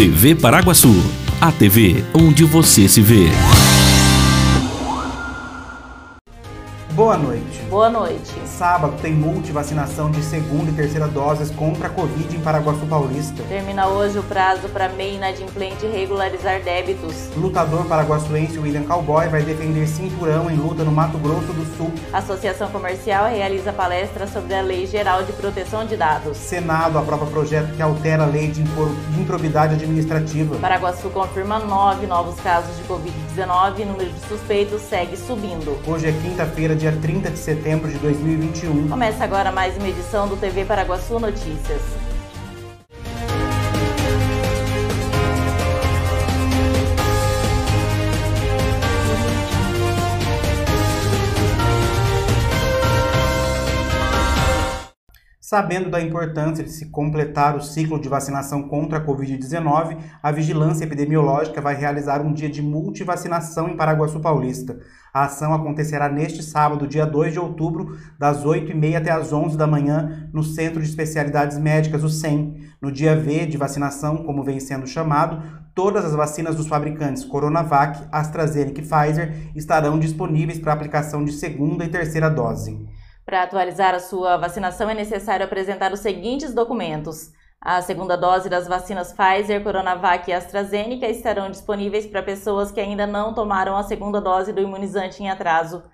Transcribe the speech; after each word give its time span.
TV 0.00 0.34
Paraguaçu, 0.34 0.96
a 1.38 1.52
TV 1.52 2.02
onde 2.14 2.42
você 2.42 2.88
se 2.88 3.02
vê. 3.02 3.28
Boa 7.00 7.16
noite. 7.16 7.62
Boa 7.70 7.88
noite. 7.88 8.30
Sábado 8.44 8.94
tem 9.00 9.14
multivacinação 9.14 10.10
de 10.10 10.22
segunda 10.22 10.70
e 10.70 10.74
terceira 10.74 11.08
doses 11.08 11.50
contra 11.50 11.86
a 11.86 11.90
Covid 11.90 12.36
em 12.36 12.40
Paraguaçu 12.40 12.84
Paulista. 12.84 13.42
Termina 13.44 13.88
hoje 13.88 14.18
o 14.18 14.22
prazo 14.22 14.68
para 14.68 14.90
MEI 14.90 15.16
inadimplente 15.16 15.86
regularizar 15.86 16.60
débitos. 16.62 17.30
Lutador 17.34 17.86
paraguaçuense 17.86 18.58
William 18.58 18.82
Cowboy 18.82 19.28
vai 19.28 19.42
defender 19.42 19.86
cinturão 19.88 20.50
em 20.50 20.56
luta 20.56 20.84
no 20.84 20.92
Mato 20.92 21.16
Grosso 21.16 21.54
do 21.54 21.64
Sul. 21.74 21.90
Associação 22.12 22.68
Comercial 22.68 23.30
realiza 23.30 23.72
palestra 23.72 24.26
sobre 24.26 24.52
a 24.52 24.60
Lei 24.60 24.86
Geral 24.86 25.22
de 25.22 25.32
Proteção 25.32 25.86
de 25.86 25.96
Dados. 25.96 26.36
Senado 26.36 26.98
aprova 26.98 27.24
projeto 27.24 27.74
que 27.74 27.80
altera 27.80 28.24
a 28.24 28.26
lei 28.26 28.48
de 28.48 28.62
improbidade 29.18 29.72
administrativa. 29.72 30.54
Paraguaçu 30.56 31.08
confirma 31.08 31.58
nove 31.60 32.06
novos 32.06 32.38
casos 32.40 32.76
de 32.76 32.82
Covid-19 32.82 33.78
e 33.78 33.84
número 33.86 34.10
de 34.10 34.20
suspeitos 34.28 34.82
segue 34.82 35.16
subindo. 35.16 35.78
Hoje 35.86 36.06
é 36.06 36.12
quinta-feira, 36.12 36.76
dia 36.76 36.89
30 36.92 37.30
de 37.30 37.38
setembro 37.38 37.90
de 37.90 37.98
2021. 37.98 38.88
Começa 38.88 39.24
agora 39.24 39.50
mais 39.52 39.76
uma 39.76 39.88
edição 39.88 40.28
do 40.28 40.36
TV 40.36 40.64
Paraguaçu 40.64 41.18
Notícias. 41.18 41.80
Sabendo 55.50 55.90
da 55.90 56.00
importância 56.00 56.62
de 56.62 56.70
se 56.70 56.90
completar 56.90 57.56
o 57.56 57.60
ciclo 57.60 58.00
de 58.00 58.08
vacinação 58.08 58.68
contra 58.68 58.98
a 58.98 59.04
Covid-19, 59.04 59.98
a 60.22 60.30
Vigilância 60.30 60.84
Epidemiológica 60.84 61.60
vai 61.60 61.74
realizar 61.74 62.20
um 62.20 62.32
dia 62.32 62.48
de 62.48 62.62
multivacinação 62.62 63.68
em 63.68 63.76
Paraguaçu 63.76 64.20
Paulista. 64.20 64.78
A 65.12 65.24
ação 65.24 65.52
acontecerá 65.52 66.08
neste 66.08 66.40
sábado, 66.40 66.86
dia 66.86 67.04
2 67.04 67.32
de 67.32 67.40
outubro, 67.40 67.98
das 68.16 68.44
8h30 68.44 68.96
até 68.96 69.10
as 69.10 69.32
11 69.32 69.58
da 69.58 69.66
manhã, 69.66 70.30
no 70.32 70.44
Centro 70.44 70.80
de 70.80 70.88
Especialidades 70.88 71.58
Médicas, 71.58 72.04
o 72.04 72.08
CEM. 72.08 72.54
No 72.80 72.92
dia 72.92 73.16
V 73.16 73.46
de 73.46 73.58
vacinação, 73.58 74.18
como 74.18 74.44
vem 74.44 74.60
sendo 74.60 74.86
chamado, 74.86 75.42
todas 75.74 76.04
as 76.04 76.14
vacinas 76.14 76.54
dos 76.54 76.68
fabricantes 76.68 77.24
Coronavac, 77.24 78.06
AstraZeneca 78.12 78.80
e 78.80 78.84
Pfizer 78.84 79.50
estarão 79.56 79.98
disponíveis 79.98 80.60
para 80.60 80.72
aplicação 80.72 81.24
de 81.24 81.32
segunda 81.32 81.84
e 81.84 81.88
terceira 81.88 82.30
dose. 82.30 82.78
Para 83.30 83.44
atualizar 83.44 83.94
a 83.94 84.00
sua 84.00 84.36
vacinação 84.36 84.90
é 84.90 84.94
necessário 84.94 85.46
apresentar 85.46 85.92
os 85.92 86.00
seguintes 86.00 86.52
documentos. 86.52 87.30
A 87.60 87.80
segunda 87.80 88.16
dose 88.16 88.48
das 88.48 88.66
vacinas 88.66 89.12
Pfizer, 89.12 89.62
Coronavac 89.62 90.28
e 90.28 90.34
AstraZeneca 90.34 91.06
estarão 91.06 91.48
disponíveis 91.48 92.08
para 92.08 92.24
pessoas 92.24 92.72
que 92.72 92.80
ainda 92.80 93.06
não 93.06 93.32
tomaram 93.32 93.76
a 93.76 93.84
segunda 93.84 94.20
dose 94.20 94.52
do 94.52 94.60
imunizante 94.60 95.22
em 95.22 95.30
atraso. 95.30 95.84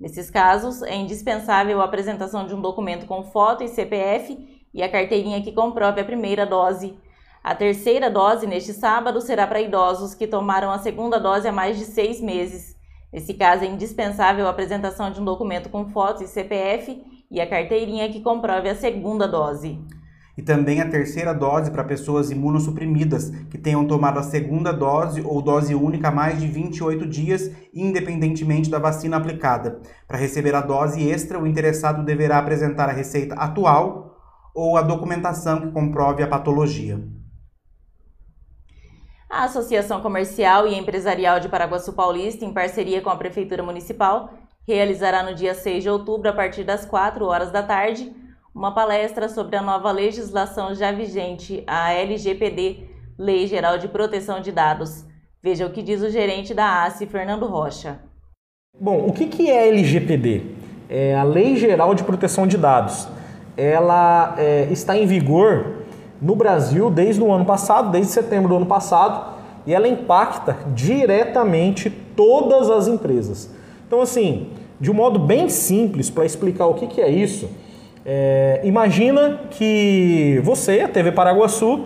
Nesses 0.00 0.30
casos, 0.30 0.80
é 0.80 0.94
indispensável 0.94 1.82
a 1.82 1.84
apresentação 1.84 2.46
de 2.46 2.54
um 2.54 2.62
documento 2.62 3.04
com 3.04 3.24
foto 3.24 3.62
e 3.62 3.68
CPF 3.68 4.66
e 4.72 4.82
a 4.82 4.90
carteirinha 4.90 5.42
que 5.42 5.52
comprove 5.52 6.00
a 6.00 6.04
primeira 6.04 6.46
dose. 6.46 6.98
A 7.44 7.54
terceira 7.54 8.10
dose, 8.10 8.46
neste 8.46 8.72
sábado, 8.72 9.20
será 9.20 9.46
para 9.46 9.60
idosos 9.60 10.14
que 10.14 10.26
tomaram 10.26 10.70
a 10.70 10.78
segunda 10.78 11.20
dose 11.20 11.46
há 11.46 11.52
mais 11.52 11.76
de 11.76 11.84
seis 11.84 12.22
meses. 12.22 12.75
Nesse 13.16 13.32
caso, 13.32 13.64
é 13.64 13.66
indispensável 13.66 14.46
a 14.46 14.50
apresentação 14.50 15.10
de 15.10 15.18
um 15.18 15.24
documento 15.24 15.70
com 15.70 15.88
foto 15.88 16.22
e 16.22 16.26
CPF 16.26 17.02
e 17.30 17.40
a 17.40 17.48
carteirinha 17.48 18.12
que 18.12 18.20
comprove 18.20 18.68
a 18.68 18.74
segunda 18.74 19.26
dose. 19.26 19.80
E 20.36 20.42
também 20.42 20.82
a 20.82 20.90
terceira 20.90 21.32
dose 21.32 21.70
para 21.70 21.82
pessoas 21.82 22.30
imunossuprimidas 22.30 23.30
que 23.48 23.56
tenham 23.56 23.86
tomado 23.86 24.18
a 24.18 24.22
segunda 24.22 24.70
dose 24.70 25.22
ou 25.22 25.40
dose 25.40 25.74
única 25.74 26.08
há 26.08 26.12
mais 26.12 26.38
de 26.38 26.46
28 26.46 27.06
dias, 27.06 27.50
independentemente 27.72 28.68
da 28.68 28.78
vacina 28.78 29.16
aplicada. 29.16 29.80
Para 30.06 30.18
receber 30.18 30.54
a 30.54 30.60
dose 30.60 31.08
extra, 31.08 31.38
o 31.38 31.46
interessado 31.46 32.04
deverá 32.04 32.36
apresentar 32.36 32.90
a 32.90 32.92
receita 32.92 33.34
atual 33.36 34.14
ou 34.54 34.76
a 34.76 34.82
documentação 34.82 35.62
que 35.62 35.70
comprove 35.72 36.22
a 36.22 36.28
patologia. 36.28 37.02
A 39.28 39.44
Associação 39.44 40.00
Comercial 40.00 40.68
e 40.68 40.78
Empresarial 40.78 41.40
de 41.40 41.48
Paraguaçu 41.48 41.92
Paulista, 41.92 42.44
em 42.44 42.52
parceria 42.52 43.00
com 43.02 43.10
a 43.10 43.16
Prefeitura 43.16 43.62
Municipal, 43.62 44.30
realizará 44.66 45.22
no 45.22 45.34
dia 45.34 45.52
6 45.52 45.82
de 45.82 45.90
outubro, 45.90 46.30
a 46.30 46.32
partir 46.32 46.62
das 46.62 46.86
4 46.86 47.24
horas 47.24 47.50
da 47.50 47.62
tarde, 47.62 48.12
uma 48.54 48.72
palestra 48.72 49.28
sobre 49.28 49.56
a 49.56 49.62
nova 49.62 49.90
legislação 49.90 50.74
já 50.74 50.92
vigente, 50.92 51.62
a 51.66 51.92
LGPD, 51.92 52.84
Lei 53.18 53.48
Geral 53.48 53.78
de 53.78 53.88
Proteção 53.88 54.40
de 54.40 54.52
Dados. 54.52 55.04
Veja 55.42 55.66
o 55.66 55.70
que 55.70 55.82
diz 55.82 56.02
o 56.02 56.10
gerente 56.10 56.54
da 56.54 56.84
ACE, 56.84 57.06
Fernando 57.06 57.46
Rocha. 57.46 58.00
Bom, 58.80 59.06
o 59.06 59.12
que 59.12 59.50
é 59.50 59.68
LGPD? 59.68 60.42
É 60.88 61.16
a 61.16 61.24
Lei 61.24 61.56
Geral 61.56 61.94
de 61.94 62.04
Proteção 62.04 62.46
de 62.46 62.56
Dados. 62.56 63.08
Ela 63.56 64.36
é, 64.38 64.68
está 64.70 64.96
em 64.96 65.06
vigor 65.06 65.85
no 66.20 66.34
Brasil 66.34 66.90
desde 66.90 67.22
o 67.22 67.32
ano 67.32 67.44
passado, 67.44 67.90
desde 67.90 68.12
setembro 68.12 68.48
do 68.48 68.56
ano 68.56 68.66
passado, 68.66 69.34
e 69.66 69.74
ela 69.74 69.88
impacta 69.88 70.56
diretamente 70.74 71.90
todas 71.90 72.70
as 72.70 72.86
empresas. 72.86 73.50
Então, 73.86 74.00
assim, 74.00 74.50
de 74.80 74.90
um 74.90 74.94
modo 74.94 75.18
bem 75.18 75.48
simples 75.48 76.08
para 76.08 76.24
explicar 76.24 76.66
o 76.66 76.74
que, 76.74 76.86
que 76.86 77.00
é 77.00 77.08
isso, 77.08 77.48
é, 78.04 78.60
imagina 78.62 79.40
que 79.50 80.40
você, 80.44 80.80
a 80.80 80.88
TV 80.88 81.10
Paraguaçu, 81.10 81.84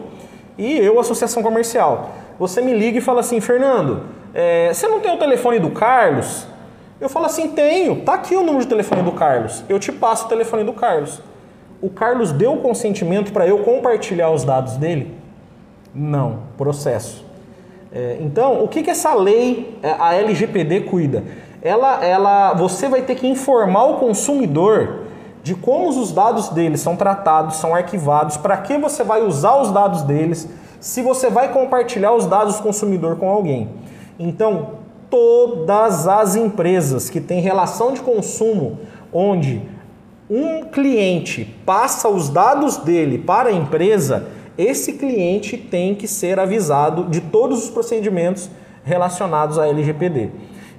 e 0.58 0.76
eu, 0.76 1.00
Associação 1.00 1.42
Comercial, 1.42 2.10
você 2.38 2.60
me 2.60 2.74
liga 2.74 2.98
e 2.98 3.00
fala 3.00 3.20
assim, 3.20 3.40
Fernando, 3.40 4.02
é, 4.34 4.72
você 4.72 4.86
não 4.86 5.00
tem 5.00 5.12
o 5.12 5.18
telefone 5.18 5.58
do 5.58 5.70
Carlos? 5.70 6.46
Eu 7.00 7.08
falo 7.08 7.26
assim, 7.26 7.48
tenho, 7.48 8.02
tá 8.02 8.14
aqui 8.14 8.36
o 8.36 8.42
número 8.42 8.60
de 8.60 8.66
telefone 8.66 9.02
do 9.02 9.12
Carlos. 9.12 9.64
Eu 9.68 9.78
te 9.78 9.90
passo 9.90 10.26
o 10.26 10.28
telefone 10.28 10.64
do 10.64 10.74
Carlos 10.74 11.20
o 11.82 11.88
Carlos 11.88 12.32
deu 12.32 12.56
consentimento 12.58 13.32
para 13.32 13.46
eu 13.46 13.60
compartilhar 13.60 14.30
os 14.30 14.44
dados 14.44 14.76
dele? 14.76 15.14
Não, 15.94 16.40
processo. 16.56 17.24
É, 17.92 18.18
então, 18.20 18.62
o 18.62 18.68
que, 18.68 18.82
que 18.82 18.90
essa 18.90 19.14
lei, 19.14 19.78
é, 19.82 19.94
a 19.98 20.14
LGPD, 20.14 20.82
cuida? 20.82 21.24
Ela, 21.62 22.04
ela, 22.04 22.54
você 22.54 22.88
vai 22.88 23.02
ter 23.02 23.16
que 23.16 23.26
informar 23.26 23.84
o 23.84 23.94
consumidor 23.94 25.00
de 25.42 25.54
como 25.54 25.88
os 25.88 26.12
dados 26.12 26.50
deles 26.50 26.80
são 26.80 26.96
tratados, 26.96 27.56
são 27.56 27.74
arquivados, 27.74 28.36
para 28.36 28.56
que 28.58 28.76
você 28.78 29.02
vai 29.02 29.22
usar 29.22 29.56
os 29.60 29.72
dados 29.72 30.02
deles, 30.02 30.48
se 30.78 31.02
você 31.02 31.28
vai 31.28 31.52
compartilhar 31.52 32.12
os 32.14 32.26
dados 32.26 32.56
do 32.56 32.62
consumidor 32.62 33.16
com 33.16 33.28
alguém. 33.28 33.68
Então, 34.18 34.80
todas 35.08 36.06
as 36.06 36.36
empresas 36.36 37.10
que 37.10 37.20
têm 37.20 37.40
relação 37.40 37.92
de 37.92 38.00
consumo, 38.00 38.78
onde 39.12 39.62
um 40.30 40.62
cliente 40.62 41.44
passa 41.66 42.08
os 42.08 42.28
dados 42.28 42.76
dele 42.76 43.18
para 43.18 43.48
a 43.48 43.52
empresa, 43.52 44.28
esse 44.56 44.92
cliente 44.92 45.56
tem 45.56 45.94
que 45.94 46.06
ser 46.06 46.38
avisado 46.38 47.10
de 47.10 47.20
todos 47.20 47.64
os 47.64 47.70
procedimentos 47.70 48.48
relacionados 48.84 49.58
à 49.58 49.66
LGPD. 49.66 50.30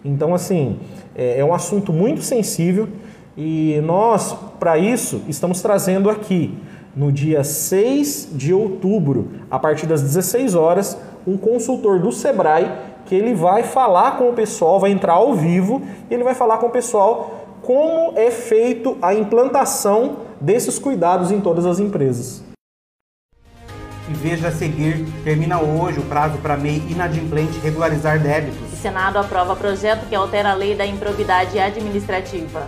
Então, 0.06 0.34
assim, 0.34 0.80
é, 1.14 1.40
é 1.40 1.46
um 1.46 1.54
assunto 1.54 1.92
muito 1.92 2.22
sensível 2.22 2.88
e 3.36 3.82
nós, 3.84 4.34
para 4.58 4.78
isso, 4.78 5.22
estamos 5.28 5.62
trazendo 5.62 6.10
aqui, 6.10 6.58
no 6.96 7.12
dia 7.12 7.44
6 7.44 8.30
de 8.34 8.54
outubro, 8.54 9.32
a 9.50 9.58
partir 9.58 9.86
das 9.86 10.02
16 10.02 10.56
horas, 10.56 10.98
um 11.26 11.38
consultor 11.38 12.00
do 12.00 12.12
Sebrae 12.12 12.70
que 13.06 13.16
ele 13.16 13.34
vai 13.34 13.64
falar 13.64 14.18
com 14.18 14.30
o 14.30 14.34
pessoal, 14.34 14.80
vai 14.80 14.92
entrar 14.92 15.14
ao 15.14 15.34
vivo 15.34 15.82
e 16.10 16.14
ele 16.14 16.24
vai 16.24 16.34
falar 16.34 16.58
com 16.58 16.68
o 16.68 16.72
pessoal 16.72 17.41
como 17.62 18.18
é 18.18 18.32
feito 18.32 18.98
a 19.02 19.14
implantação 19.14 20.18
desses 20.40 20.80
cuidados 20.80 21.32
em 21.32 21.40
todas 21.40 21.66
as 21.66 21.80
empresas. 21.80 22.44
E 24.10 24.14
veja 24.14 24.50
a 24.50 24.52
seguir, 24.52 25.06
termina 25.24 25.62
hoje 25.62 26.00
o 26.00 26.04
prazo 26.04 26.38
para 26.40 26.58
MEI 26.58 26.84
inadimplente 26.90 27.60
regularizar 27.60 28.20
débitos. 28.20 28.74
O 28.74 28.76
Senado 28.76 29.18
aprova 29.18 29.56
projeto 29.56 30.08
que 30.10 30.16
altera 30.16 30.52
a 30.52 30.54
lei 30.54 30.76
da 30.76 30.86
improbidade 30.86 31.58
administrativa. 31.60 32.68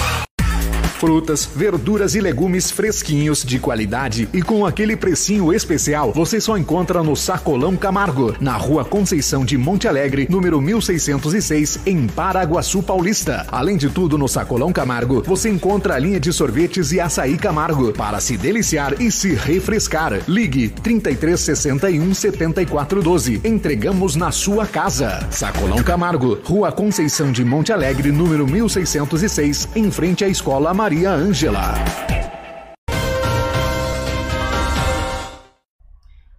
Frutas, 1.01 1.49
verduras 1.55 2.13
e 2.13 2.21
legumes 2.21 2.69
fresquinhos, 2.69 3.43
de 3.43 3.57
qualidade 3.57 4.29
e 4.31 4.39
com 4.39 4.67
aquele 4.67 4.95
precinho 4.95 5.51
especial, 5.51 6.11
você 6.13 6.39
só 6.39 6.55
encontra 6.59 7.01
no 7.01 7.15
Sacolão 7.15 7.75
Camargo, 7.75 8.35
na 8.39 8.55
rua 8.55 8.85
Conceição 8.85 9.43
de 9.43 9.57
Monte 9.57 9.87
Alegre, 9.87 10.27
número 10.29 10.61
1606, 10.61 11.79
em 11.87 12.05
Paraguaçu 12.05 12.83
Paulista. 12.83 13.47
Além 13.51 13.77
de 13.77 13.89
tudo, 13.89 14.15
no 14.15 14.27
Sacolão 14.27 14.71
Camargo, 14.71 15.23
você 15.25 15.49
encontra 15.49 15.95
a 15.95 15.97
linha 15.97 16.19
de 16.19 16.31
sorvetes 16.31 16.91
e 16.91 16.99
açaí 16.99 17.35
Camargo, 17.35 17.91
para 17.93 18.19
se 18.19 18.37
deliciar 18.37 19.01
e 19.01 19.09
se 19.11 19.33
refrescar. 19.33 20.19
Ligue 20.27 20.69
3361 20.69 22.13
7412. 22.13 23.41
Entregamos 23.43 24.15
na 24.15 24.29
sua 24.29 24.67
casa. 24.67 25.27
Sacolão 25.31 25.81
Camargo, 25.81 26.37
rua 26.43 26.71
Conceição 26.71 27.31
de 27.31 27.43
Monte 27.43 27.73
Alegre, 27.73 28.11
número 28.11 28.45
1606, 28.45 29.69
em 29.75 29.89
frente 29.89 30.23
à 30.23 30.27
Escola 30.27 30.71
Maria. 30.75 30.90
Maria 30.91 31.11
Ângela. 31.11 31.73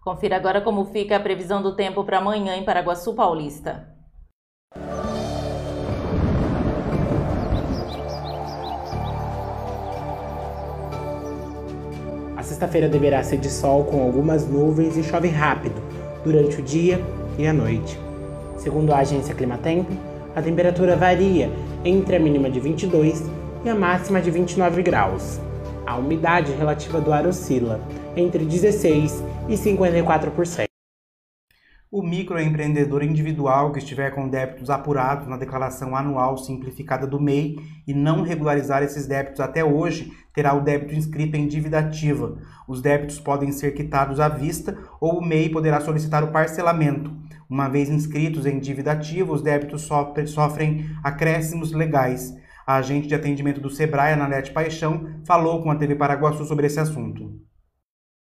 Confira 0.05 0.37
agora 0.37 0.61
como 0.61 0.85
fica 0.85 1.17
a 1.17 1.21
previsão 1.21 1.63
do 1.63 1.75
tempo 1.75 2.05
para 2.05 2.19
amanhã 2.19 2.55
em 2.55 2.63
Paraguaçu 2.63 3.15
Paulista. 3.15 3.89
A 12.37 12.43
sexta-feira 12.43 12.91
deverá 12.91 13.23
ser 13.23 13.39
de 13.39 13.49
sol 13.49 13.85
com 13.85 14.03
algumas 14.03 14.47
nuvens 14.47 14.99
e 14.99 15.03
chove 15.03 15.29
rápido 15.29 15.81
durante 16.23 16.61
o 16.61 16.63
dia 16.63 17.01
e 17.39 17.47
a 17.47 17.55
noite. 17.55 17.99
Segundo 18.59 18.93
a 18.93 18.99
agência 18.99 19.35
Climatempo, 19.35 19.95
a 20.37 20.43
temperatura 20.43 20.95
varia 20.95 21.51
entre 21.83 22.17
a 22.17 22.21
mínima 22.21 22.51
de 22.51 22.61
22 22.61 23.42
e 23.65 23.69
a 23.69 23.75
máxima 23.75 24.21
de 24.21 24.31
29 24.31 24.83
graus. 24.83 25.41
A 25.87 25.97
umidade 25.97 26.53
relativa 26.53 27.01
do 27.01 27.13
ar 27.13 27.27
oscila 27.27 27.81
entre 28.17 28.45
16 28.45 29.23
e 29.49 29.55
54%. 29.55 30.65
O 31.91 32.03
microempreendedor 32.03 33.05
individual 33.05 33.71
que 33.71 33.79
estiver 33.79 34.15
com 34.15 34.27
débitos 34.27 34.71
apurados 34.71 35.29
na 35.29 35.37
declaração 35.37 35.95
anual 35.95 36.39
simplificada 36.39 37.07
do 37.07 37.21
MEI 37.21 37.57
e 37.87 37.93
não 37.93 38.23
regularizar 38.23 38.83
esses 38.83 39.07
débitos 39.07 39.41
até 39.41 39.63
hoje, 39.63 40.11
terá 40.35 40.55
o 40.55 40.63
débito 40.63 40.95
inscrito 40.95 41.37
em 41.37 41.47
dívida 41.47 41.81
ativa. 41.81 42.39
Os 42.67 42.81
débitos 42.81 43.21
podem 43.21 43.53
ser 43.53 43.73
quitados 43.73 44.21
à 44.21 44.29
vista 44.29 44.75
ou 44.99 45.19
o 45.19 45.25
MEI 45.25 45.51
poderá 45.51 45.81
solicitar 45.81 46.25
o 46.25 46.33
parcelamento. 46.33 47.15
Uma 47.49 47.69
vez 47.69 47.91
inscritos 47.91 48.47
em 48.47 48.59
dívida 48.59 48.93
ativa, 48.93 49.31
os 49.31 49.43
débitos 49.43 49.87
sofrem 50.29 50.87
acréscimos 51.05 51.73
legais. 51.73 52.35
A 52.73 52.77
agente 52.77 53.07
de 53.07 53.15
atendimento 53.15 53.61
do 53.61 53.69
Sebrae, 53.69 54.15
Ananete 54.15 54.51
Paixão, 54.51 55.07
falou 55.27 55.63
com 55.63 55.71
a 55.71 55.77
TV 55.77 55.95
Paraguaçu 55.95 56.47
sobre 56.47 56.67
esse 56.67 56.81
assunto. 56.81 57.31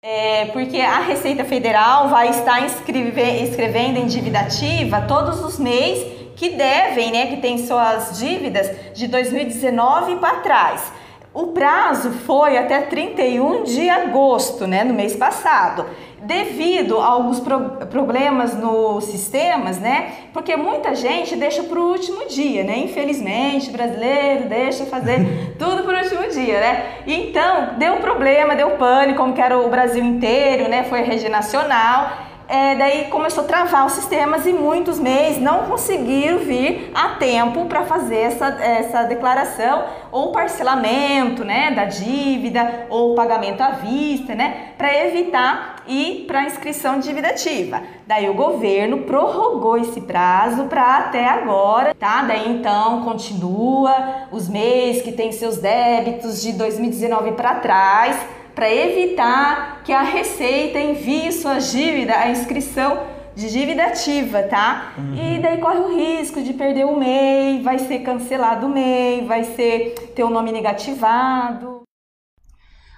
É, 0.03 0.45
porque 0.45 0.81
a 0.81 0.99
Receita 1.01 1.45
Federal 1.45 2.09
vai 2.09 2.29
estar 2.31 2.65
escrevendo 2.65 3.97
em 3.97 4.07
dívida 4.07 4.39
ativa 4.39 5.01
todos 5.01 5.45
os 5.45 5.59
meses 5.59 6.03
que 6.35 6.49
devem, 6.49 7.11
né, 7.11 7.27
que 7.27 7.37
tem 7.37 7.59
suas 7.59 8.17
dívidas 8.17 8.95
de 8.95 9.07
2019 9.07 10.15
para 10.15 10.39
trás. 10.39 10.91
O 11.31 11.49
prazo 11.49 12.09
foi 12.09 12.57
até 12.57 12.81
31 12.81 13.63
de 13.63 13.87
agosto, 13.91 14.65
né, 14.65 14.83
no 14.83 14.95
mês 14.95 15.15
passado 15.15 15.85
devido 16.21 16.99
a 16.99 17.05
alguns 17.05 17.39
pro 17.39 17.59
problemas 17.87 18.55
nos 18.55 19.05
sistemas, 19.05 19.79
né? 19.79 20.13
Porque 20.33 20.55
muita 20.55 20.95
gente 20.95 21.35
deixa 21.35 21.63
para 21.63 21.79
o 21.79 21.91
último 21.91 22.27
dia, 22.27 22.63
né? 22.63 22.77
Infelizmente, 22.77 23.71
brasileiro 23.71 24.47
deixa 24.47 24.85
fazer 24.85 25.55
tudo 25.57 25.83
para 25.83 25.99
o 25.99 26.03
último 26.03 26.29
dia, 26.29 26.59
né? 26.59 26.85
Então, 27.07 27.75
deu 27.77 27.97
problema, 27.97 28.55
deu 28.55 28.71
pânico, 28.71 29.17
como 29.17 29.33
que 29.33 29.41
era 29.41 29.57
o 29.57 29.69
Brasil 29.69 30.03
inteiro, 30.03 30.69
né? 30.69 30.83
Foi 30.83 30.99
a 30.99 31.03
rede 31.03 31.27
nacional 31.27 32.30
é, 32.51 32.75
daí 32.75 33.05
começou 33.05 33.45
a 33.45 33.47
travar 33.47 33.85
os 33.85 33.93
sistemas 33.93 34.45
e 34.45 34.51
muitos 34.51 34.99
MEIs 34.99 35.37
não 35.39 35.67
conseguiram 35.67 36.39
vir 36.39 36.91
a 36.93 37.11
tempo 37.11 37.63
para 37.63 37.85
fazer 37.85 38.17
essa, 38.17 38.47
essa 38.61 39.03
declaração 39.03 39.85
ou 40.11 40.33
parcelamento 40.33 41.45
né, 41.45 41.71
da 41.71 41.85
dívida 41.85 42.87
ou 42.89 43.15
pagamento 43.15 43.61
à 43.61 43.69
vista, 43.69 44.35
né, 44.35 44.73
para 44.77 44.93
evitar 45.07 45.77
ir 45.87 46.25
para 46.27 46.43
inscrição 46.43 46.99
de 46.99 47.07
dívida 47.07 47.29
ativa. 47.29 47.83
Daí 48.05 48.29
o 48.29 48.33
governo 48.33 49.03
prorrogou 49.03 49.77
esse 49.77 50.01
prazo 50.01 50.65
para 50.65 50.97
até 50.97 51.25
agora, 51.25 51.95
tá? 51.95 52.23
Daí 52.23 52.51
então 52.51 53.05
continua 53.05 54.27
os 54.29 54.49
MEIs 54.49 55.01
que 55.01 55.13
têm 55.13 55.31
seus 55.31 55.55
débitos 55.55 56.41
de 56.41 56.51
2019 56.51 57.31
para 57.31 57.55
trás 57.55 58.40
para 58.61 58.71
evitar 58.71 59.81
que 59.83 59.91
a 59.91 60.03
Receita 60.03 60.79
envie 60.79 61.31
sua 61.31 61.57
dívida, 61.57 62.15
a 62.15 62.29
inscrição 62.29 63.07
de 63.33 63.49
dívida 63.49 63.85
ativa, 63.85 64.43
tá? 64.43 64.93
Uhum. 64.99 65.15
E 65.15 65.39
daí 65.39 65.57
corre 65.59 65.79
o 65.79 65.95
risco 65.95 66.43
de 66.43 66.53
perder 66.53 66.85
o 66.85 66.95
MEI, 66.95 67.63
vai 67.63 67.79
ser 67.79 68.01
cancelado 68.01 68.67
o 68.67 68.69
MEI, 68.69 69.25
vai 69.25 69.45
ser 69.45 69.95
ter 70.15 70.23
o 70.23 70.29
nome 70.29 70.51
negativado. 70.51 71.81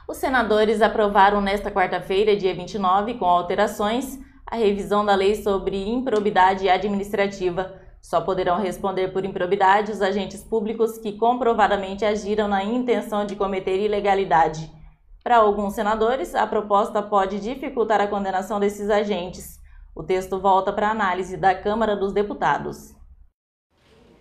Os 0.05 0.17
senadores 0.17 0.81
aprovaram 0.81 1.39
nesta 1.39 1.71
quarta-feira, 1.71 2.35
dia 2.35 2.53
29, 2.53 3.13
com 3.13 3.23
alterações, 3.23 4.19
a 4.45 4.57
revisão 4.57 5.05
da 5.05 5.15
lei 5.15 5.33
sobre 5.35 5.87
improbidade 5.87 6.67
administrativa. 6.67 7.73
Só 8.01 8.19
poderão 8.19 8.59
responder 8.59 9.13
por 9.13 9.23
improbidade 9.23 9.93
os 9.93 10.01
agentes 10.01 10.43
públicos 10.43 10.97
que 10.97 11.13
comprovadamente 11.13 12.03
agiram 12.03 12.49
na 12.49 12.65
intenção 12.65 13.25
de 13.25 13.37
cometer 13.37 13.79
ilegalidade. 13.79 14.82
Para 15.23 15.37
alguns 15.37 15.73
senadores, 15.73 16.35
a 16.35 16.45
proposta 16.45 17.01
pode 17.01 17.39
dificultar 17.39 18.01
a 18.01 18.07
condenação 18.07 18.59
desses 18.59 18.89
agentes. 18.89 19.57
O 19.95 20.03
texto 20.03 20.37
volta 20.37 20.73
para 20.73 20.89
análise 20.89 21.37
da 21.37 21.55
Câmara 21.55 21.95
dos 21.95 22.11
Deputados. 22.11 22.93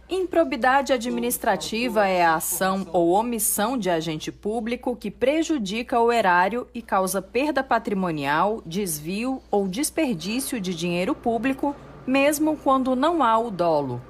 Improbidade 0.08 0.92
administrativa 0.92 2.06
é 2.06 2.22
a 2.22 2.34
ação 2.34 2.86
ou 2.92 3.12
omissão 3.12 3.78
de 3.78 3.88
agente 3.88 4.30
público 4.30 4.94
que 4.94 5.10
prejudica 5.10 5.98
o 5.98 6.12
erário 6.12 6.68
e 6.74 6.82
causa 6.82 7.20
perda 7.22 7.64
patrimonial, 7.64 8.62
desvio 8.64 9.42
ou 9.50 9.66
desperdício 9.66 10.60
de 10.60 10.74
dinheiro 10.74 11.14
público, 11.14 11.74
mesmo 12.06 12.56
quando 12.58 12.94
não 12.94 13.22
há 13.22 13.38
o 13.38 13.50
dolo. 13.50 14.02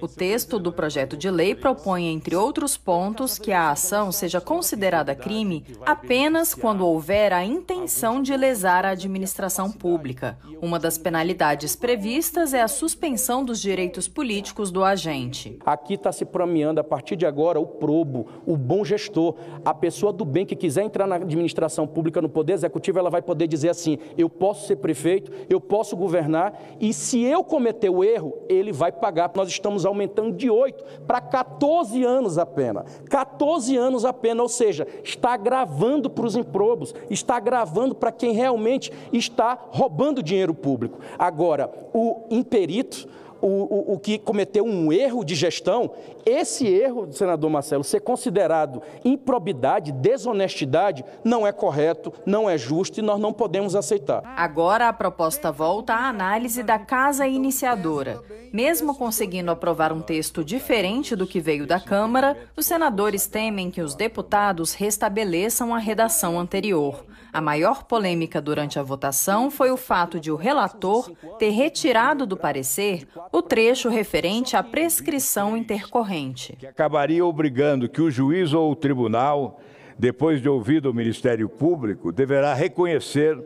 O 0.00 0.08
texto 0.08 0.58
do 0.58 0.72
projeto 0.72 1.14
de 1.14 1.30
lei 1.30 1.54
propõe, 1.54 2.06
entre 2.06 2.34
outros 2.34 2.76
pontos, 2.76 3.38
que 3.38 3.52
a 3.52 3.70
ação 3.70 4.10
seja 4.10 4.40
considerada 4.40 5.14
crime 5.14 5.64
apenas 5.84 6.54
quando 6.54 6.86
houver 6.86 7.34
a 7.34 7.44
intenção 7.44 8.22
de 8.22 8.34
lesar 8.34 8.86
a 8.86 8.90
administração 8.90 9.70
pública. 9.70 10.38
Uma 10.62 10.78
das 10.78 10.96
penalidades 10.96 11.76
previstas 11.76 12.54
é 12.54 12.62
a 12.62 12.68
suspensão 12.68 13.44
dos 13.44 13.60
direitos 13.60 14.08
políticos 14.08 14.70
do 14.70 14.82
agente. 14.82 15.58
Aqui 15.66 15.94
está 15.94 16.10
se 16.12 16.24
premiando, 16.24 16.80
a 16.80 16.84
partir 16.84 17.14
de 17.14 17.26
agora, 17.26 17.60
o 17.60 17.66
probo, 17.66 18.26
o 18.46 18.56
bom 18.56 18.82
gestor. 18.82 19.34
A 19.64 19.74
pessoa 19.74 20.12
do 20.12 20.24
bem 20.24 20.46
que 20.46 20.56
quiser 20.56 20.82
entrar 20.82 21.06
na 21.06 21.16
administração 21.16 21.86
pública, 21.86 22.22
no 22.22 22.28
Poder 22.28 22.54
Executivo, 22.54 22.98
ela 22.98 23.10
vai 23.10 23.20
poder 23.20 23.46
dizer 23.46 23.68
assim: 23.68 23.98
eu 24.16 24.30
posso 24.30 24.66
ser 24.66 24.76
prefeito, 24.76 25.30
eu 25.50 25.60
posso 25.60 25.94
governar, 25.94 26.58
e 26.80 26.94
se 26.94 27.22
eu 27.22 27.44
cometer 27.44 27.90
o 27.90 28.02
erro, 28.02 28.34
ele 28.48 28.72
vai 28.72 28.90
pagar. 28.90 29.30
Nós 29.34 29.48
estamos 29.48 29.84
aumentando 29.90 30.32
de 30.32 30.48
8 30.48 30.84
para 31.06 31.20
14 31.20 32.02
anos 32.04 32.38
a 32.38 32.46
pena. 32.46 32.84
14 33.08 33.76
anos 33.76 34.04
a 34.04 34.12
pena, 34.12 34.42
ou 34.42 34.48
seja, 34.48 34.86
está 35.04 35.34
agravando 35.34 36.08
para 36.08 36.26
os 36.26 36.36
improbos, 36.36 36.94
está 37.10 37.36
agravando 37.36 37.94
para 37.94 38.12
quem 38.12 38.32
realmente 38.32 38.92
está 39.12 39.58
roubando 39.70 40.22
dinheiro 40.22 40.54
público. 40.54 40.98
Agora, 41.18 41.70
o 41.92 42.22
imperito 42.30 43.08
o, 43.40 43.46
o, 43.46 43.94
o, 43.94 43.98
que 43.98 44.18
cometeu 44.18 44.64
um 44.64 44.92
erro 44.92 45.24
de 45.24 45.34
gestão, 45.34 45.92
esse 46.24 46.66
erro, 46.66 47.10
senador 47.12 47.50
Marcelo, 47.50 47.84
ser 47.84 48.00
considerado 48.00 48.82
improbidade, 49.04 49.92
desonestidade, 49.92 51.04
não 51.24 51.46
é 51.46 51.52
correto, 51.52 52.12
não 52.26 52.48
é 52.48 52.56
justo 52.56 53.00
e 53.00 53.02
nós 53.02 53.18
não 53.18 53.32
podemos 53.32 53.74
aceitar. 53.74 54.22
Agora 54.36 54.88
a 54.88 54.92
proposta 54.92 55.50
volta 55.50 55.94
à 55.94 56.08
análise 56.08 56.62
da 56.62 56.78
casa 56.78 57.26
iniciadora. 57.26 58.20
Mesmo 58.52 58.96
conseguindo 58.96 59.50
aprovar 59.50 59.92
um 59.92 60.00
texto 60.00 60.44
diferente 60.44 61.14
do 61.14 61.26
que 61.26 61.40
veio 61.40 61.66
da 61.66 61.78
Câmara, 61.78 62.36
os 62.56 62.66
senadores 62.66 63.26
temem 63.26 63.70
que 63.70 63.80
os 63.80 63.94
deputados 63.94 64.74
restabeleçam 64.74 65.72
a 65.74 65.78
redação 65.78 66.38
anterior. 66.38 67.04
A 67.32 67.40
maior 67.40 67.84
polêmica 67.84 68.40
durante 68.40 68.78
a 68.78 68.82
votação 68.82 69.50
foi 69.50 69.70
o 69.70 69.76
fato 69.76 70.18
de 70.18 70.32
o 70.32 70.36
relator 70.36 71.12
ter 71.38 71.50
retirado 71.50 72.26
do 72.26 72.36
parecer 72.36 73.06
o 73.32 73.42
trecho 73.42 73.88
referente 73.88 74.56
à 74.56 74.62
prescrição 74.62 75.56
intercorrente. 75.56 76.56
Que 76.58 76.66
acabaria 76.66 77.24
obrigando 77.24 77.88
que 77.88 78.02
o 78.02 78.10
juiz 78.10 78.52
ou 78.52 78.72
o 78.72 78.76
tribunal, 78.76 79.60
depois 79.98 80.42
de 80.42 80.48
ouvido 80.48 80.90
o 80.90 80.94
Ministério 80.94 81.48
Público, 81.48 82.10
deverá 82.10 82.54
reconhecer 82.54 83.38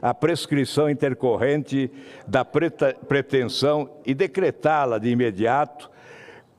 a 0.00 0.14
prescrição 0.14 0.88
intercorrente 0.88 1.90
da 2.26 2.44
pretensão 2.44 3.90
e 4.06 4.14
decretá-la 4.14 4.98
de 4.98 5.08
imediato, 5.08 5.90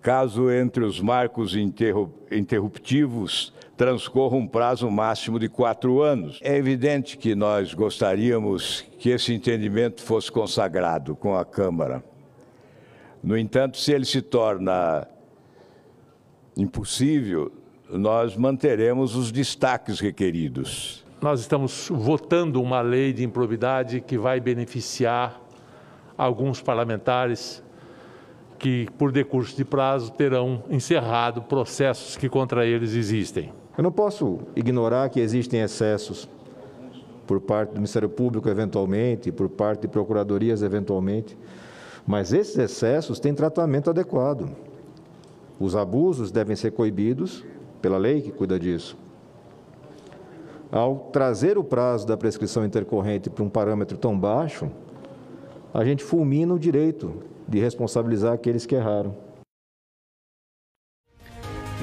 caso 0.02 0.52
entre 0.52 0.84
os 0.84 1.00
marcos 1.02 1.56
interruptivos 2.32 3.54
transcorra 3.80 4.36
um 4.36 4.46
prazo 4.46 4.92
máximo 4.92 5.40
de 5.40 5.48
quatro 5.48 6.02
anos. 6.02 6.38
É 6.44 6.58
evidente 6.58 7.18
que 7.18 7.34
nós 7.34 7.74
gostaríamos 7.74 8.86
que 9.00 9.10
esse 9.10 9.34
entendimento 9.34 10.04
fosse 10.04 10.30
consagrado 10.30 11.16
com 11.16 11.34
a 11.34 11.46
Câmara. 11.46 12.04
No 13.22 13.38
entanto, 13.38 13.78
se 13.78 13.92
ele 13.92 14.06
se 14.06 14.22
torna 14.22 15.08
impossível, 16.56 17.52
nós 17.90 18.36
manteremos 18.36 19.16
os 19.16 19.32
destaques 19.32 20.00
requeridos. 20.00 21.06
Nós 21.22 21.42
estamos 21.42 21.90
votando 21.92 22.62
uma 22.62 22.82
lei 22.82 23.12
de 23.12 23.24
improbidade 23.24 24.00
que 24.00 24.18
vai 24.18 24.40
beneficiar 24.40 25.42
alguns 26.18 26.62
parlamentares 26.62 27.64
que, 28.58 28.88
por 28.98 29.12
decurso 29.12 29.56
de 29.56 29.66
prazo, 29.66 30.12
terão 30.12 30.64
encerrado 30.70 31.42
processos 31.42 32.16
que 32.16 32.30
contra 32.30 32.66
eles 32.66 32.94
existem. 32.94 33.52
Eu 33.78 33.84
não 33.84 33.92
posso 33.92 34.40
ignorar 34.56 35.10
que 35.10 35.20
existem 35.20 35.62
excessos 35.62 36.28
por 37.26 37.40
parte 37.40 37.70
do 37.70 37.76
Ministério 37.76 38.10
Público, 38.10 38.50
eventualmente, 38.50 39.32
por 39.32 39.50
parte 39.50 39.82
de 39.82 39.88
procuradorias, 39.88 40.62
eventualmente, 40.62 41.38
mas 42.06 42.34
esses 42.34 42.58
excessos 42.58 43.20
têm 43.20 43.34
tratamento 43.34 43.90
adequado. 43.90 44.50
Os 45.60 45.76
abusos 45.76 46.32
devem 46.32 46.56
ser 46.56 46.72
coibidos 46.72 47.44
pela 47.82 47.98
lei 47.98 48.22
que 48.22 48.32
cuida 48.32 48.60
disso. 48.60 48.98
Ao 50.72 51.10
trazer 51.12 51.58
o 51.58 51.64
prazo 51.64 52.06
da 52.06 52.16
prescrição 52.16 52.64
intercorrente 52.64 53.30
para 53.30 53.44
um 53.44 53.50
parâmetro 53.50 53.98
tão 53.98 54.18
baixo, 54.18 54.70
a 55.74 55.84
gente 55.84 56.04
fulmina 56.04 56.54
o 56.54 56.60
direito 56.60 57.24
de 57.48 57.60
responsabilizar 57.60 58.34
aqueles 58.34 58.66
que 58.66 58.76
erraram. 58.76 59.16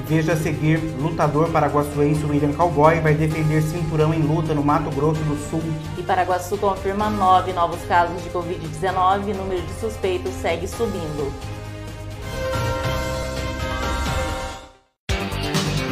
Veja 0.05 0.33
a 0.33 0.37
seguir, 0.37 0.77
lutador 0.99 1.49
paraguaçuense 1.49 2.23
William 2.25 2.53
Cowboy 2.53 2.99
vai 2.99 3.13
defender 3.13 3.61
cinturão 3.61 4.13
em 4.13 4.21
luta 4.21 4.53
no 4.53 4.63
Mato 4.63 4.89
Grosso 4.91 5.21
do 5.21 5.37
Sul. 5.49 5.61
E 5.97 6.03
Paraguaçu 6.03 6.57
confirma 6.57 7.09
nove 7.09 7.51
novos 7.51 7.81
casos 7.83 8.23
de 8.23 8.29
Covid-19 8.29 9.27
e 9.27 9.31
o 9.31 9.35
número 9.35 9.61
de 9.61 9.73
suspeitos 9.79 10.31
segue 10.33 10.67
subindo. 10.67 11.56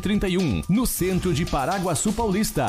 31, 0.00 0.62
no 0.68 0.86
centro 0.86 1.32
de 1.32 1.44
Paraguaçu 1.44 2.12
Paulista. 2.12 2.66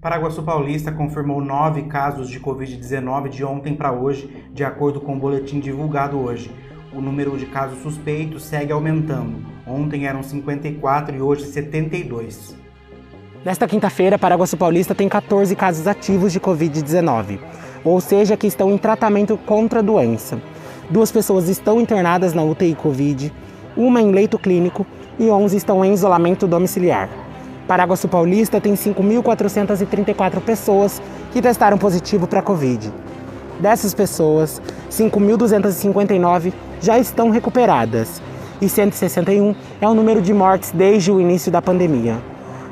Paraguaçu 0.00 0.42
Paulista 0.42 0.90
confirmou 0.90 1.40
nove 1.40 1.82
casos 1.82 2.28
de 2.28 2.40
Covid-19 2.40 3.28
de 3.28 3.44
ontem 3.44 3.74
para 3.74 3.92
hoje, 3.92 4.48
de 4.52 4.64
acordo 4.64 5.00
com 5.00 5.14
o 5.14 5.18
boletim 5.18 5.60
divulgado 5.60 6.18
hoje. 6.18 6.50
O 6.92 7.00
número 7.00 7.36
de 7.36 7.46
casos 7.46 7.82
suspeitos 7.82 8.42
segue 8.44 8.72
aumentando. 8.72 9.46
Ontem 9.66 10.06
eram 10.06 10.22
54 10.22 11.14
e 11.14 11.20
hoje 11.20 11.44
72. 11.44 12.57
Nesta 13.44 13.68
quinta-feira, 13.68 14.18
Paraguaçu 14.18 14.56
Paulista 14.56 14.96
tem 14.96 15.08
14 15.08 15.54
casos 15.54 15.86
ativos 15.86 16.32
de 16.32 16.40
Covid-19, 16.40 17.38
ou 17.84 18.00
seja, 18.00 18.36
que 18.36 18.48
estão 18.48 18.72
em 18.72 18.76
tratamento 18.76 19.38
contra 19.46 19.78
a 19.78 19.82
doença. 19.82 20.42
Duas 20.90 21.12
pessoas 21.12 21.48
estão 21.48 21.80
internadas 21.80 22.34
na 22.34 22.42
UTI 22.42 22.74
Covid, 22.74 23.32
uma 23.76 24.02
em 24.02 24.10
leito 24.10 24.40
clínico 24.40 24.84
e 25.20 25.30
11 25.30 25.56
estão 25.56 25.84
em 25.84 25.94
isolamento 25.94 26.48
domiciliar. 26.48 27.08
Paraguaçu 27.68 28.08
Paulista 28.08 28.60
tem 28.60 28.74
5.434 28.74 30.40
pessoas 30.40 31.00
que 31.30 31.40
testaram 31.40 31.78
positivo 31.78 32.26
para 32.26 32.42
Covid. 32.42 32.92
Dessas 33.60 33.94
pessoas, 33.94 34.60
5.259 34.90 36.52
já 36.80 36.98
estão 36.98 37.30
recuperadas 37.30 38.20
e 38.60 38.68
161 38.68 39.54
é 39.80 39.86
o 39.86 39.94
número 39.94 40.20
de 40.20 40.34
mortes 40.34 40.72
desde 40.72 41.12
o 41.12 41.20
início 41.20 41.52
da 41.52 41.62
pandemia. 41.62 42.16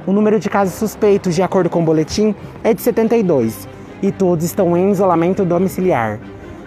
O 0.06 0.12
número 0.12 0.38
de 0.38 0.48
casos 0.48 0.74
suspeitos, 0.74 1.34
de 1.34 1.42
acordo 1.42 1.68
com 1.68 1.80
o 1.80 1.84
boletim, 1.84 2.32
é 2.62 2.72
de 2.72 2.80
72 2.80 3.66
e 4.00 4.12
todos 4.12 4.44
estão 4.44 4.76
em 4.76 4.92
isolamento 4.92 5.44
domiciliar. 5.44 6.20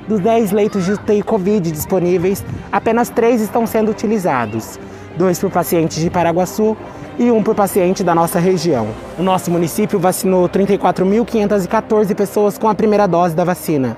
Dos 0.10 0.20
10 0.20 0.52
leitos 0.52 0.84
de 0.84 0.92
UTI 0.92 1.24
Covid 1.24 1.72
disponíveis, 1.72 2.44
apenas 2.70 3.10
3 3.10 3.40
estão 3.40 3.66
sendo 3.66 3.92
utilizados: 3.92 4.78
dois 5.16 5.40
por 5.40 5.50
pacientes 5.50 6.02
de 6.02 6.10
Paraguaçu 6.10 6.76
e 7.18 7.32
um 7.32 7.42
por 7.42 7.56
paciente 7.56 8.04
da 8.04 8.14
nossa 8.14 8.40
região. 8.40 8.90
O 9.18 9.24
nosso 9.24 9.50
município 9.50 9.98
vacinou 9.98 10.50
34.514 10.50 12.14
pessoas 12.14 12.58
com 12.58 12.68
a 12.68 12.76
primeira 12.76 13.08
dose 13.08 13.36
da 13.36 13.46
vacina. 13.46 13.96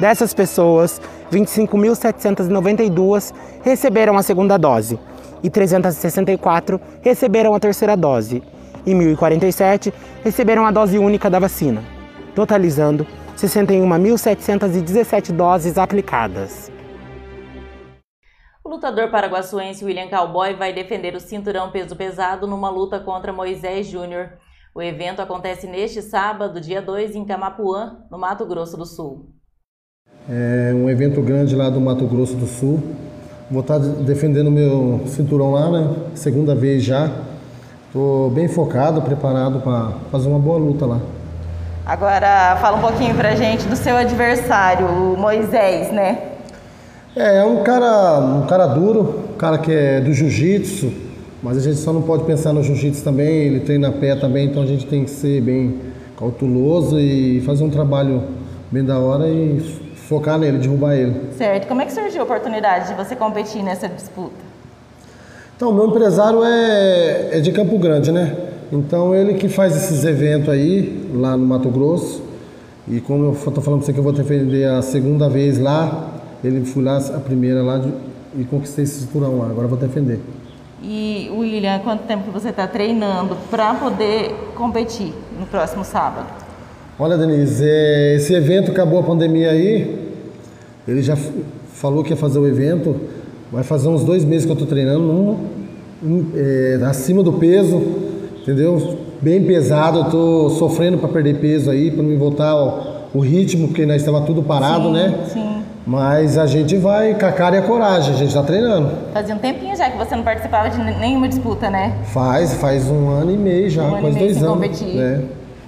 Dessas 0.00 0.34
pessoas, 0.34 1.00
25.792 1.30 3.32
receberam 3.62 4.18
a 4.18 4.24
segunda 4.24 4.58
dose 4.58 4.98
e 5.40 5.48
364 5.48 6.80
receberam 7.00 7.54
a 7.54 7.60
terceira 7.60 7.96
dose 7.96 8.42
e 8.86 8.92
1.047 8.92 9.92
receberam 10.24 10.66
a 10.66 10.70
dose 10.70 10.98
única 10.98 11.28
da 11.30 11.38
vacina, 11.38 11.82
totalizando 12.34 13.06
61.717 13.36 15.32
doses 15.32 15.78
aplicadas. 15.78 16.70
O 18.64 18.68
lutador 18.68 19.10
paraguaçuense 19.10 19.84
William 19.84 20.08
Cowboy 20.08 20.54
vai 20.54 20.72
defender 20.72 21.14
o 21.14 21.20
cinturão 21.20 21.70
peso 21.70 21.96
pesado 21.96 22.46
numa 22.46 22.70
luta 22.70 23.00
contra 23.00 23.32
Moisés 23.32 23.86
Júnior. 23.86 24.30
O 24.74 24.80
evento 24.80 25.20
acontece 25.20 25.66
neste 25.66 26.00
sábado, 26.00 26.60
dia 26.60 26.80
2, 26.80 27.14
em 27.14 27.24
Camapuã, 27.24 27.98
no 28.10 28.18
Mato 28.18 28.46
Grosso 28.46 28.76
do 28.76 28.86
Sul. 28.86 29.30
É 30.28 30.72
um 30.72 30.88
evento 30.88 31.20
grande 31.20 31.56
lá 31.56 31.68
do 31.68 31.80
Mato 31.80 32.06
Grosso 32.06 32.36
do 32.36 32.46
Sul. 32.46 32.80
Vou 33.50 33.60
estar 33.60 33.78
defendendo 33.78 34.50
meu 34.50 35.02
cinturão 35.06 35.50
lá, 35.50 35.70
né? 35.70 35.94
Segunda 36.14 36.54
vez 36.54 36.82
já. 36.82 37.10
Estou 37.92 38.30
bem 38.30 38.48
focado, 38.48 39.02
preparado 39.02 39.60
para 39.60 39.92
fazer 40.10 40.26
uma 40.26 40.38
boa 40.38 40.56
luta 40.56 40.86
lá. 40.86 40.98
Agora, 41.84 42.56
fala 42.58 42.78
um 42.78 42.80
pouquinho 42.80 43.14
pra 43.14 43.34
gente 43.34 43.68
do 43.68 43.76
seu 43.76 43.94
adversário, 43.94 44.86
o 44.86 45.14
Moisés, 45.18 45.92
né? 45.92 46.16
É, 47.14 47.40
é 47.40 47.44
um 47.44 47.62
cara, 47.62 48.18
um 48.18 48.46
cara 48.46 48.66
duro, 48.66 49.24
um 49.34 49.36
cara 49.36 49.58
que 49.58 49.70
é 49.70 50.00
do 50.00 50.10
jiu-jitsu, 50.10 50.90
mas 51.42 51.58
a 51.58 51.60
gente 51.60 51.76
só 51.76 51.92
não 51.92 52.00
pode 52.00 52.24
pensar 52.24 52.54
no 52.54 52.62
jiu-jitsu 52.62 53.04
também, 53.04 53.28
ele 53.28 53.60
treina 53.60 53.88
a 53.88 53.92
pé 53.92 54.16
também, 54.16 54.46
então 54.46 54.62
a 54.62 54.66
gente 54.66 54.86
tem 54.86 55.04
que 55.04 55.10
ser 55.10 55.42
bem 55.42 55.78
cauteloso 56.16 56.98
e 56.98 57.42
fazer 57.42 57.62
um 57.62 57.68
trabalho 57.68 58.22
bem 58.70 58.82
da 58.82 58.98
hora 58.98 59.28
e 59.28 59.60
focar 60.08 60.38
nele, 60.38 60.56
derrubar 60.56 60.94
ele. 60.94 61.34
Certo. 61.36 61.68
Como 61.68 61.82
é 61.82 61.84
que 61.84 61.92
surgiu 61.92 62.22
a 62.22 62.24
oportunidade 62.24 62.88
de 62.88 62.94
você 62.94 63.14
competir 63.14 63.62
nessa 63.62 63.86
disputa? 63.86 64.51
Então, 65.62 65.72
meu 65.72 65.86
empresário 65.86 66.42
é, 66.42 67.38
é 67.38 67.40
de 67.40 67.52
Campo 67.52 67.78
Grande, 67.78 68.10
né? 68.10 68.36
Então, 68.72 69.14
ele 69.14 69.34
que 69.34 69.48
faz 69.48 69.76
esses 69.76 70.04
eventos 70.04 70.48
aí, 70.48 71.08
lá 71.14 71.36
no 71.36 71.46
Mato 71.46 71.68
Grosso. 71.68 72.20
E 72.88 73.00
como 73.00 73.26
eu 73.26 73.32
estou 73.32 73.62
falando 73.62 73.78
para 73.78 73.86
você 73.86 73.92
que 73.92 74.00
eu 74.00 74.02
vou 74.02 74.12
defender 74.12 74.64
a 74.64 74.82
segunda 74.82 75.28
vez 75.28 75.60
lá, 75.60 76.14
ele 76.42 76.64
fui 76.64 76.82
lá 76.82 76.96
a 76.96 77.20
primeira 77.20 77.62
lá 77.62 77.78
de, 77.78 77.92
e 78.36 78.42
conquistei 78.42 78.82
esse 78.82 79.02
cinturão 79.02 79.38
lá. 79.38 79.46
Agora 79.46 79.68
vou 79.68 79.78
defender. 79.78 80.18
E 80.82 81.30
William, 81.32 81.78
quanto 81.78 82.08
tempo 82.08 82.24
que 82.24 82.30
você 82.30 82.48
está 82.48 82.66
treinando 82.66 83.36
para 83.48 83.72
poder 83.74 84.34
competir 84.56 85.14
no 85.38 85.46
próximo 85.46 85.84
sábado? 85.84 86.26
Olha, 86.98 87.16
Denise, 87.16 87.64
é, 87.64 88.16
esse 88.16 88.34
evento 88.34 88.72
acabou 88.72 88.98
a 88.98 89.04
pandemia 89.04 89.52
aí. 89.52 90.10
Ele 90.88 91.02
já 91.02 91.16
falou 91.68 92.02
que 92.02 92.10
ia 92.10 92.16
fazer 92.16 92.40
o 92.40 92.48
evento. 92.48 92.96
Vai 93.52 93.62
fazer 93.62 93.86
uns 93.86 94.02
dois 94.02 94.24
meses 94.24 94.46
que 94.46 94.50
eu 94.50 94.54
estou 94.54 94.66
treinando, 94.66 95.04
um, 95.04 95.50
é, 96.34 96.80
acima 96.84 97.22
do 97.22 97.32
peso, 97.34 97.80
entendeu? 98.40 98.98
Bem 99.20 99.44
pesado. 99.44 99.98
Eu 99.98 100.04
estou 100.04 100.50
sofrendo 100.50 100.98
para 100.98 101.08
perder 101.08 101.38
peso 101.38 101.70
aí, 101.70 101.90
para 101.90 102.02
não 102.02 102.18
voltar 102.18 102.50
ao, 102.50 103.08
o 103.14 103.20
ritmo, 103.20 103.68
porque 103.68 103.86
nós 103.86 103.96
estava 103.96 104.22
tudo 104.22 104.42
parado, 104.42 104.84
sim, 104.84 104.92
né? 104.92 105.14
Sim. 105.28 105.62
Mas 105.86 106.38
a 106.38 106.46
gente 106.46 106.76
vai 106.76 107.14
com 107.14 107.26
a 107.26 107.32
cara 107.32 107.56
e 107.56 107.58
a 107.58 107.62
coragem, 107.62 108.14
a 108.14 108.16
gente 108.16 108.28
está 108.28 108.42
treinando. 108.42 108.90
Fazia 109.12 109.34
um 109.34 109.38
tempinho 109.38 109.76
já 109.76 109.90
que 109.90 109.98
você 109.98 110.14
não 110.14 110.22
participava 110.22 110.70
de 110.70 110.78
nenhuma 110.78 111.28
disputa, 111.28 111.68
né? 111.68 111.92
Faz, 112.04 112.54
faz 112.54 112.88
um 112.88 113.08
ano 113.10 113.32
e 113.32 113.36
meio 113.36 113.68
já, 113.68 113.82
um 113.84 114.00
quase 114.00 114.18
dois 114.18 114.36
anos. 114.36 114.54
Competir. 114.54 114.94
Né? 114.94 115.24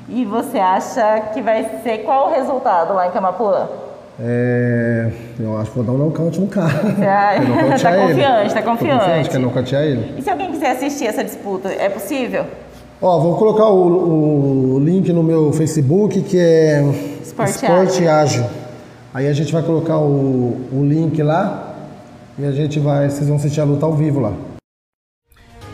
E 0.08 0.24
você 0.24 0.58
acha 0.58 1.20
que 1.32 1.42
vai 1.42 1.80
ser 1.82 1.98
qual 1.98 2.28
o 2.28 2.30
resultado 2.32 2.94
lá 2.94 3.08
em 3.08 3.10
Camapuã? 3.10 3.66
É, 4.20 5.10
eu 5.40 5.58
acho 5.58 5.70
que 5.70 5.76
vou 5.76 5.84
dar 5.84 5.92
um 5.92 5.98
nocaute 5.98 6.40
no 6.40 6.46
cara. 6.46 6.72
Ah, 7.02 7.78
tá 7.78 7.96
confiante, 7.96 8.54
tá 8.54 8.62
confiante. 8.62 8.94
Tô 8.94 9.06
confiante, 9.06 9.30
quer 9.30 9.38
nocautear 9.38 9.82
ele. 9.82 10.14
E 10.16 10.22
se 10.22 10.30
alguém 10.30 10.52
quiser 10.52 10.70
assistir 10.70 11.06
essa 11.06 11.24
disputa, 11.24 11.68
é 11.68 11.88
possível? 11.88 12.44
Ó, 13.02 13.20
vou 13.20 13.36
colocar 13.36 13.68
o, 13.68 14.76
o 14.76 14.78
link 14.78 15.12
no 15.12 15.22
meu 15.22 15.52
Facebook, 15.52 16.22
que 16.22 16.38
é 16.38 16.82
Esporte, 17.22 17.50
Esporte 17.50 18.08
Ágil. 18.08 18.44
Aí 19.12 19.28
a 19.28 19.32
gente 19.32 19.52
vai 19.52 19.62
colocar 19.62 19.98
o, 19.98 20.68
o 20.72 20.84
link 20.84 21.22
lá 21.22 21.74
e 22.38 22.44
a 22.44 22.52
gente 22.52 22.78
vai, 22.80 23.10
vocês 23.10 23.28
vão 23.28 23.36
assistir 23.36 23.60
a 23.60 23.64
luta 23.64 23.84
ao 23.84 23.94
vivo 23.94 24.20
lá. 24.20 24.32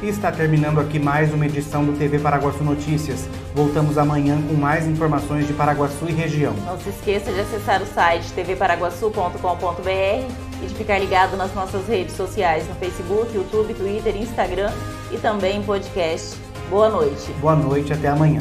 E 0.02 0.08
está 0.08 0.32
terminando 0.32 0.80
aqui 0.80 0.98
mais 0.98 1.32
uma 1.32 1.44
edição 1.44 1.84
do 1.84 1.92
TV 1.92 2.18
Paraguaçu 2.18 2.64
Notícias. 2.64 3.28
Voltamos 3.54 3.98
amanhã 3.98 4.40
com 4.48 4.54
mais 4.54 4.86
informações 4.86 5.46
de 5.46 5.52
Paraguaçu 5.52 6.06
e 6.08 6.12
região. 6.12 6.54
Não 6.64 6.78
se 6.78 6.90
esqueça 6.90 7.32
de 7.32 7.40
acessar 7.40 7.82
o 7.82 7.86
site 7.86 8.32
tvparaguaçu.com.br 8.32 10.60
e 10.62 10.66
de 10.66 10.74
ficar 10.74 10.98
ligado 10.98 11.36
nas 11.36 11.52
nossas 11.54 11.86
redes 11.88 12.14
sociais 12.14 12.68
no 12.68 12.74
Facebook, 12.76 13.34
YouTube, 13.34 13.74
Twitter, 13.74 14.16
Instagram 14.16 14.70
e 15.10 15.18
também 15.18 15.58
em 15.58 15.62
podcast. 15.62 16.36
Boa 16.68 16.88
noite. 16.88 17.32
Boa 17.40 17.56
noite, 17.56 17.92
até 17.92 18.08
amanhã. 18.08 18.40